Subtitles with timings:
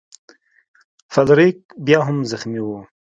[1.13, 2.67] فلیریک بیا هم زخمی و.